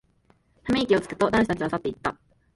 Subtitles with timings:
[0.63, 2.17] ため息をつくと、男子たちは散っていった。